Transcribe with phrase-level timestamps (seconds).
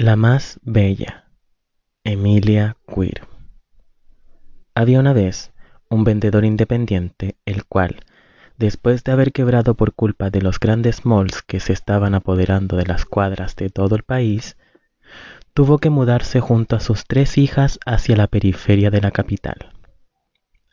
[0.00, 1.24] La más bella,
[2.04, 3.26] Emilia Queer.
[4.72, 5.52] Había una vez
[5.90, 8.04] un vendedor independiente, el cual,
[8.58, 12.86] después de haber quebrado por culpa de los grandes malls que se estaban apoderando de
[12.86, 14.56] las cuadras de todo el país,
[15.52, 19.74] tuvo que mudarse junto a sus tres hijas hacia la periferia de la capital.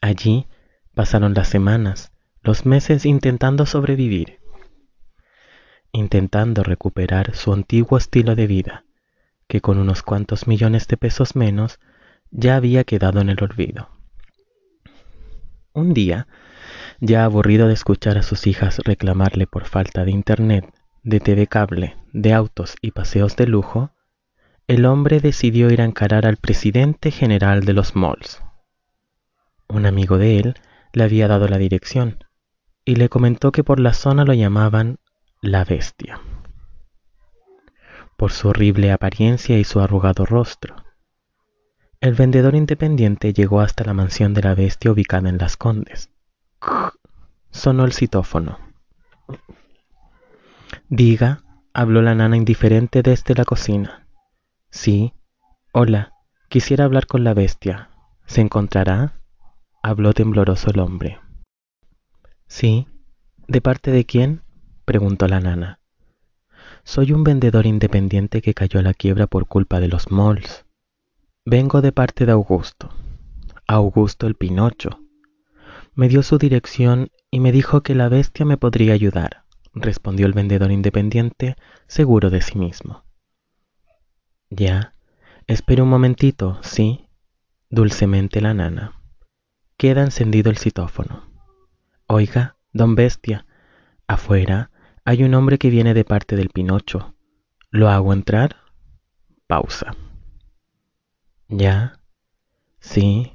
[0.02, 0.46] Allí
[0.94, 2.12] pasaron las semanas,
[2.44, 4.40] los meses intentando sobrevivir,
[5.92, 8.86] intentando recuperar su antiguo estilo de vida
[9.48, 11.80] que con unos cuantos millones de pesos menos
[12.32, 13.90] ya había quedado en el olvido.
[15.74, 16.28] Un día,
[17.00, 21.96] ya aburrido de escuchar a sus hijas reclamarle por falta de internet, de TV cable,
[22.14, 23.92] de autos y paseos de lujo,
[24.68, 28.42] el hombre decidió ir a encarar al presidente general de los malls.
[29.68, 30.56] Un amigo de él
[30.94, 32.24] le había dado la dirección
[32.84, 34.98] y le comentó que por la zona lo llamaban
[35.42, 36.20] la bestia
[38.18, 40.76] por su horrible apariencia y su arrugado rostro.
[42.00, 46.12] El vendedor independiente llegó hasta la mansión de la bestia ubicada en Las Condes.
[47.52, 48.60] Sonó el citófono.
[50.90, 51.44] Diga,
[51.74, 54.08] habló la nana indiferente desde la cocina.
[54.70, 55.14] Sí,
[55.72, 56.14] hola,
[56.50, 57.90] quisiera hablar con la bestia.
[58.26, 59.22] ¿Se encontrará?
[59.82, 61.20] habló tembloroso el hombre.
[62.48, 62.88] Sí,
[63.48, 64.44] ¿de parte de quién?
[64.86, 65.80] preguntó la nana.
[66.88, 70.66] Soy un vendedor independiente que cayó a la quiebra por culpa de los malls.
[71.44, 72.92] Vengo de parte de Augusto.
[73.68, 75.00] Augusto el Pinocho.
[75.96, 80.34] Me dio su dirección y me dijo que la bestia me podría ayudar, respondió el
[80.34, 81.56] vendedor independiente,
[81.88, 83.04] seguro de sí mismo.
[84.52, 84.94] Ya,
[85.48, 87.10] espere un momentito, ¿sí?
[87.72, 89.02] Dulcemente la nana.
[89.76, 91.24] Queda encendido el citófono.
[92.06, 93.48] Oiga, don Bestia,
[94.06, 94.70] afuera
[95.08, 97.14] hay un hombre que viene de parte del Pinocho.
[97.70, 98.56] ¿Lo hago entrar?
[99.46, 99.96] Pausa.
[101.48, 102.00] ¿Ya?
[102.80, 103.34] Sí.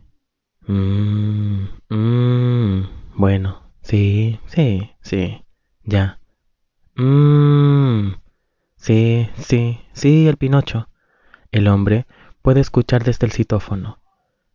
[0.67, 1.69] Mmm.
[1.89, 2.83] Mmm.
[3.15, 3.63] Bueno.
[3.83, 5.45] Sí, sí, sí.
[5.85, 6.19] Ya.
[6.97, 8.15] Mmm.
[8.75, 10.89] Sí, sí, sí, el Pinocho.
[11.53, 12.07] El hombre
[12.43, 14.03] puede escuchar desde el citófono.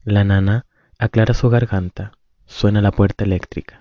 [0.03, 0.65] La nana
[0.99, 2.11] aclara su garganta.
[2.45, 3.77] Suena la puerta eléctrica.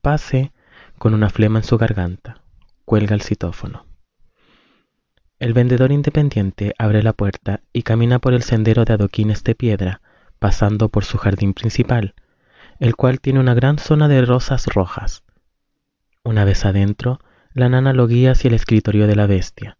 [0.00, 0.54] Pase
[0.98, 2.43] con una flema en su garganta
[2.94, 3.86] cuelga el citófono.
[5.40, 10.00] El vendedor independiente abre la puerta y camina por el sendero de adoquines de piedra,
[10.38, 12.14] pasando por su jardín principal,
[12.78, 15.24] el cual tiene una gran zona de rosas rojas.
[16.22, 17.18] Una vez adentro,
[17.52, 19.76] la nana lo guía hacia el escritorio de la bestia.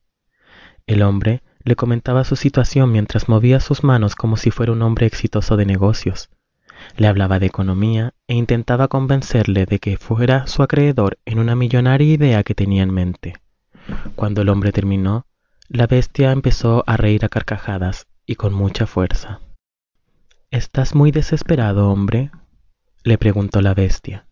[0.88, 5.06] El hombre le comentaba su situación mientras movía sus manos como si fuera un hombre
[5.06, 6.30] exitoso de negocios.
[6.96, 12.12] Le hablaba de economía e intentaba convencerle de que fuera su acreedor en una millonaria
[12.12, 13.34] idea que tenía en mente.
[14.14, 15.26] Cuando el hombre terminó,
[15.68, 19.40] la bestia empezó a reír a carcajadas y con mucha fuerza.
[20.50, 22.30] ¿Estás muy desesperado, hombre?
[23.02, 24.26] le preguntó la bestia.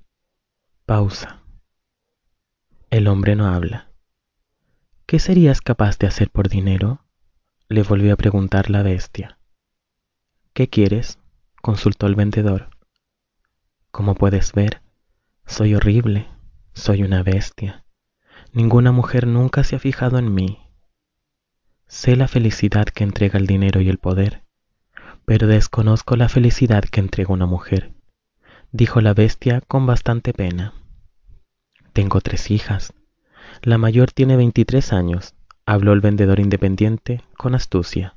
[0.87, 1.41] Pausa.
[2.91, 3.91] El hombre no habla.
[5.07, 7.05] ¿Qué serías capaz de hacer por dinero?
[7.69, 9.39] le volvió a preguntar la bestia.
[10.53, 11.19] ¿Qué quieres?
[11.62, 12.69] Consultó el vendedor.
[13.93, 14.83] Como puedes ver,
[15.47, 16.28] soy horrible,
[16.75, 17.84] soy una bestia.
[18.53, 20.59] Ninguna mujer nunca se ha fijado en mí.
[21.87, 24.43] Sé la felicidad que entrega el dinero y el poder,
[25.25, 27.93] pero desconozco la felicidad que entrega una mujer,
[28.73, 30.75] dijo la bestia con bastante pena.
[31.93, 32.93] Tengo tres hijas.
[33.62, 35.34] La mayor tiene 23 años,
[35.65, 38.17] habló el vendedor independiente con astucia.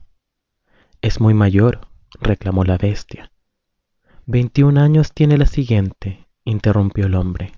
[1.01, 1.87] Es muy mayor,
[2.19, 3.31] reclamó la bestia.
[4.27, 7.51] Veintiún años tiene la siguiente, interrumpió el hombre.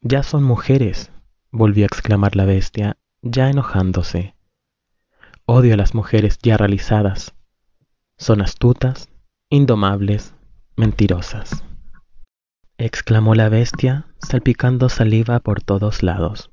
[0.00, 1.12] Ya son mujeres,
[1.52, 4.34] volvió a exclamar la bestia, ya enojándose.
[5.46, 7.34] Odio a las mujeres ya realizadas.
[8.16, 9.08] Son astutas,
[9.50, 10.34] indomables,
[10.76, 11.64] mentirosas.
[12.76, 16.50] exclamó la bestia, salpicando saliva por todos lados.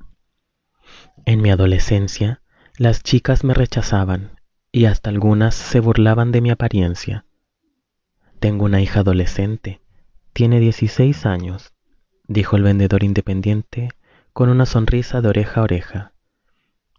[1.25, 2.41] En mi adolescencia,
[2.77, 4.39] las chicas me rechazaban
[4.71, 7.25] y hasta algunas se burlaban de mi apariencia.
[8.39, 9.81] Tengo una hija adolescente.
[10.33, 11.73] Tiene 16 años,
[12.27, 13.89] dijo el vendedor independiente
[14.33, 16.11] con una sonrisa de oreja a oreja.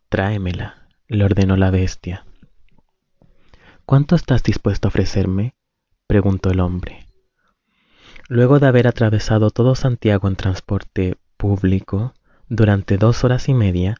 [0.08, 2.24] Tráemela, le ordenó la bestia.
[3.84, 5.54] ¿Cuánto estás dispuesto a ofrecerme?
[6.06, 7.06] preguntó el hombre.
[8.28, 12.14] Luego de haber atravesado todo Santiago en transporte público
[12.48, 13.96] durante dos horas y media,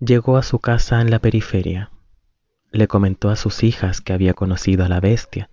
[0.00, 1.90] llegó a su casa en la periferia.
[2.70, 5.50] Le comentó a sus hijas que había conocido a la bestia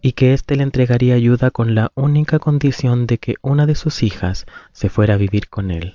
[0.00, 4.02] y que éste le entregaría ayuda con la única condición de que una de sus
[4.02, 5.94] hijas se fuera a vivir con él.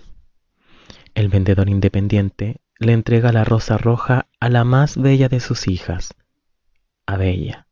[1.16, 6.14] El vendedor independiente le entrega la rosa roja a la más bella de sus hijas,
[7.06, 7.68] a Bella.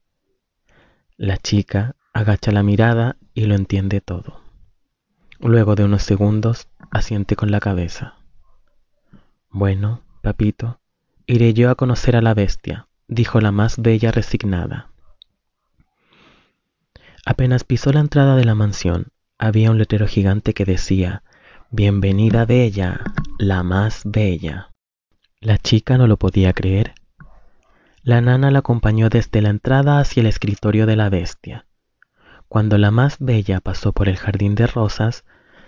[1.15, 4.41] La chica agacha la mirada y lo entiende todo.
[5.39, 8.15] Luego de unos segundos, asiente con la cabeza.
[9.49, 10.79] Bueno, papito,
[11.25, 14.91] iré yo a conocer a la bestia, dijo la más bella resignada.
[17.29, 19.07] Apenas pisó la entrada de la mansión,
[19.37, 21.23] había un letrero gigante que decía,
[21.71, 23.01] Bienvenida Bella,
[23.37, 24.69] la más bella.
[25.41, 26.95] La chica no lo podía creer.
[28.01, 31.67] La nana la acompañó desde la entrada hacia el escritorio de la bestia.
[32.47, 35.25] Cuando la más bella pasó por el jardín de rosas,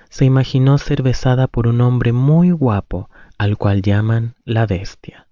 [0.10, 5.28] se imaginó ser besada por un hombre muy guapo al cual llaman la bestia.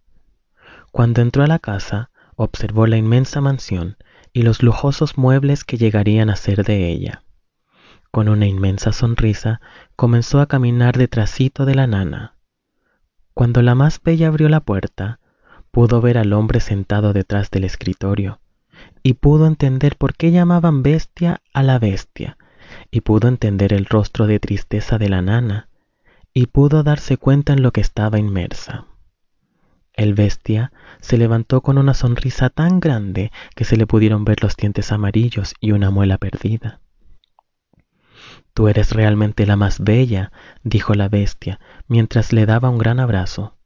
[0.91, 3.95] Cuando entró a la casa, observó la inmensa mansión
[4.37, 7.23] y los lujosos muebles que llegarían a ser de ella.
[8.11, 9.61] Con una inmensa sonrisa,
[9.95, 12.35] comenzó a caminar detrásito de la nana.
[13.33, 15.19] Cuando la más bella abrió la puerta,
[15.71, 18.39] pudo ver al hombre sentado detrás del escritorio,
[19.01, 22.37] y pudo entender por qué llamaban bestia a la bestia,
[22.91, 25.67] y pudo entender el rostro de tristeza de la nana,
[26.31, 28.85] y pudo darse cuenta en lo que estaba inmersa.
[29.97, 30.71] El bestia
[31.01, 35.55] se levantó con una sonrisa tan grande que se le pudieron ver los dientes amarillos
[35.59, 36.81] y una muela perdida.
[38.53, 40.31] Tú eres realmente la más bella,
[40.63, 43.57] dijo la bestia, mientras le daba un gran abrazo.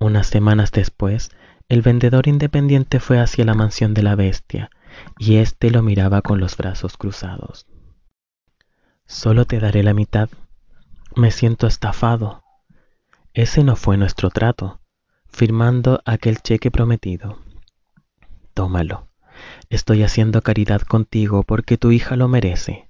[0.00, 1.30] Unas semanas después,
[1.68, 4.70] el vendedor independiente fue hacia la mansión de la bestia,
[5.16, 7.66] y éste lo miraba con los brazos cruzados.
[9.06, 10.28] Solo te daré la mitad.
[11.14, 12.42] Me siento estafado.
[13.32, 14.80] Ese no fue nuestro trato,
[15.36, 17.38] firmando aquel cheque prometido.
[18.54, 19.06] Tómalo.
[19.68, 22.88] Estoy haciendo caridad contigo porque tu hija lo merece.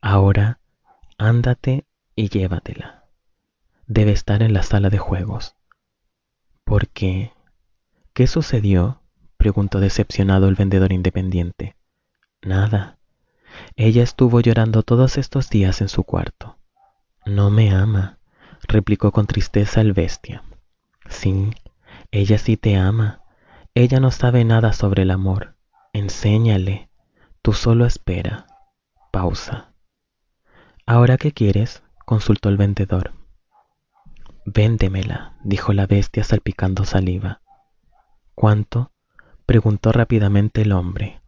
[0.00, 0.60] Ahora,
[1.18, 1.84] ándate
[2.14, 3.06] y llévatela.
[3.88, 5.56] Debe estar en la sala de juegos.
[6.62, 7.32] ¿Por qué?
[8.12, 9.00] ¿Qué sucedió?
[9.36, 11.74] preguntó decepcionado el vendedor independiente.
[12.40, 12.98] Nada.
[13.74, 16.56] Ella estuvo llorando todos estos días en su cuarto.
[17.26, 18.18] No me ama,
[18.68, 20.44] replicó con tristeza el bestia.
[21.08, 21.50] Sí,
[22.14, 23.22] ella sí te ama.
[23.74, 25.56] Ella no sabe nada sobre el amor.
[25.92, 26.88] Enséñale.
[27.42, 28.46] Tú solo espera.
[29.10, 29.72] Pausa.
[30.86, 31.82] ¿Ahora qué quieres?
[32.06, 33.14] consultó el vendedor.
[34.46, 37.40] Véndemela, dijo la bestia salpicando saliva.
[38.36, 38.92] ¿Cuánto?
[39.44, 41.20] preguntó rápidamente el hombre.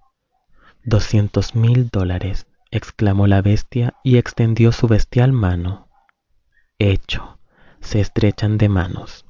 [0.84, 5.88] Doscientos mil dólares, exclamó la bestia y extendió su bestial mano.
[6.78, 7.40] Hecho,
[7.80, 9.25] se estrechan de manos.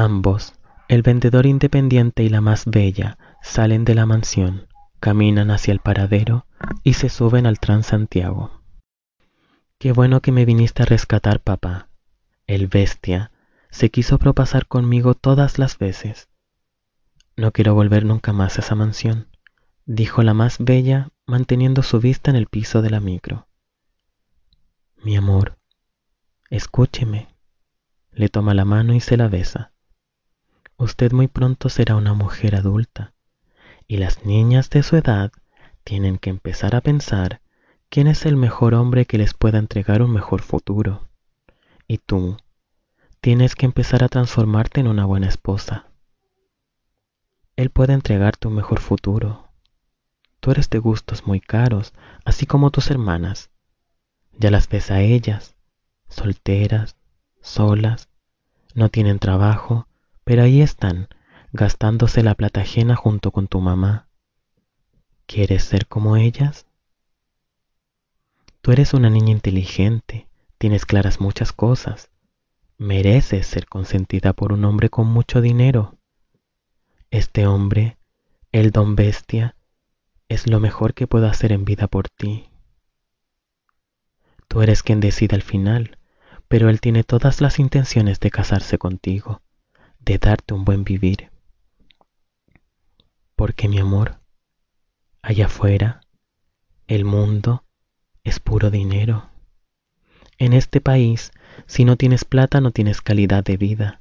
[0.00, 0.54] Ambos,
[0.86, 4.68] el vendedor independiente y la más bella, salen de la mansión
[5.00, 6.46] caminan hacia el paradero
[6.84, 8.62] y se suben al Transantiago.
[9.78, 11.88] Qué bueno que me viniste a rescatar, papá.
[12.46, 13.32] El bestia
[13.70, 16.28] se quiso propasar conmigo todas las veces.
[17.36, 19.26] No quiero volver nunca más a esa mansión,
[19.84, 23.48] dijo la más bella, manteniendo su vista en el piso de la micro.
[25.02, 25.58] Mi amor,
[26.50, 27.34] escúcheme.
[28.12, 29.72] Le toma la mano y se la besa.
[30.78, 33.12] Usted muy pronto será una mujer adulta
[33.88, 35.32] y las niñas de su edad
[35.82, 37.40] tienen que empezar a pensar
[37.88, 41.08] quién es el mejor hombre que les pueda entregar un mejor futuro.
[41.88, 42.36] Y tú
[43.20, 45.88] tienes que empezar a transformarte en una buena esposa.
[47.56, 49.48] Él puede entregarte un mejor futuro.
[50.38, 51.92] Tú eres de gustos muy caros,
[52.24, 53.50] así como tus hermanas.
[54.38, 55.56] Ya las ves a ellas,
[56.08, 56.94] solteras,
[57.40, 58.08] solas,
[58.74, 59.87] no tienen trabajo,
[60.28, 61.08] pero ahí están,
[61.52, 64.08] gastándose la plata ajena junto con tu mamá.
[65.24, 66.66] ¿Quieres ser como ellas?
[68.60, 72.10] Tú eres una niña inteligente, tienes claras muchas cosas,
[72.76, 75.96] mereces ser consentida por un hombre con mucho dinero.
[77.10, 77.96] Este hombre,
[78.52, 79.56] el don bestia,
[80.28, 82.50] es lo mejor que puedo hacer en vida por ti.
[84.46, 85.96] Tú eres quien decide al final,
[86.48, 89.40] pero él tiene todas las intenciones de casarse contigo,
[90.08, 91.30] de darte un buen vivir.
[93.36, 94.20] Porque mi amor,
[95.20, 96.00] allá afuera,
[96.86, 97.66] el mundo
[98.24, 99.28] es puro dinero.
[100.38, 101.30] En este país,
[101.66, 104.00] si no tienes plata, no tienes calidad de vida.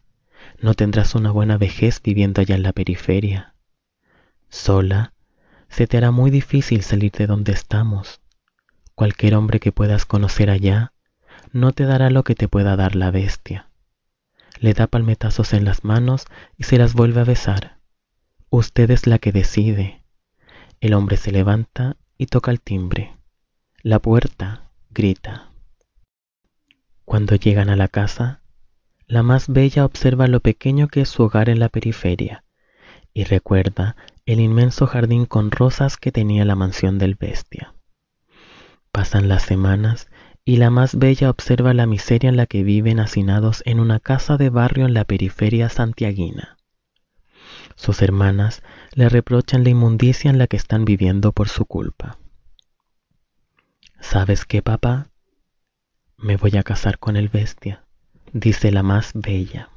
[0.62, 3.54] No tendrás una buena vejez viviendo allá en la periferia.
[4.48, 5.14] Sola,
[5.68, 8.22] se te hará muy difícil salir de donde estamos.
[8.96, 10.94] Cualquier hombre que puedas conocer allá
[11.52, 13.70] no te dará lo que te pueda dar la bestia.
[14.60, 16.26] Le da palmetazos en las manos
[16.58, 17.80] y se las vuelve a besar.
[18.50, 20.04] Usted es la que decide.
[20.80, 23.18] El hombre se levanta y toca el timbre.
[23.84, 25.52] La puerta grita.
[27.06, 28.42] Cuando llegan a la casa,
[29.06, 32.44] la más bella observa lo pequeño que es su hogar en la periferia
[33.14, 33.96] y recuerda
[34.26, 37.74] el inmenso jardín con rosas que tenía la mansión del bestia.
[38.92, 40.10] Pasan las semanas
[40.48, 44.38] y la más bella observa la miseria en la que viven hacinados en una casa
[44.38, 46.58] de barrio en la periferia santiaguina.
[47.76, 48.64] Sus hermanas
[48.94, 52.18] le reprochan la inmundicia en la que están viviendo por su culpa.
[54.00, 55.10] ¿Sabes qué, papá?
[56.16, 57.84] Me voy a casar con el bestia,
[58.32, 59.70] dice la más bella.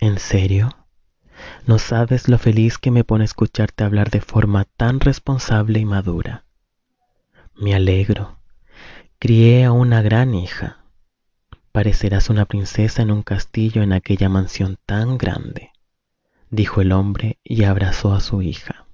[0.00, 0.70] ¿En serio?
[1.66, 6.46] No sabes lo feliz que me pone escucharte hablar de forma tan responsable y madura.
[7.54, 8.38] Me alegro.
[9.26, 10.84] Crié a una gran hija.
[11.72, 15.70] Parecerás una princesa en un castillo en aquella mansión tan grande,
[16.50, 18.86] dijo el hombre y abrazó a su hija.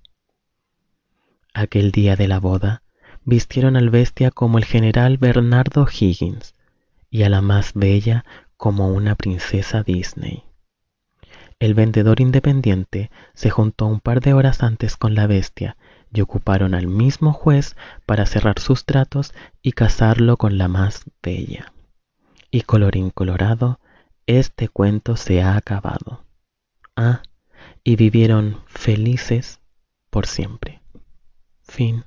[1.53, 2.85] Aquel día de la boda,
[3.25, 6.55] vistieron al bestia como el general Bernardo Higgins
[7.11, 8.25] y a la más bella
[8.57, 10.45] como una princesa Disney.
[11.59, 15.77] El vendedor independiente se juntó un par de horas antes con la bestia
[16.13, 17.77] y ocuparon al mismo juez
[18.07, 21.73] para cerrar sus tratos y casarlo con la más bella.
[22.51, 23.81] Y colorín colorado,
[24.27, 26.25] este cuento se ha acabado.
[26.97, 27.23] Ah,
[27.85, 29.61] y vivieron felices
[30.11, 30.83] por siempre.
[31.63, 32.05] Fin.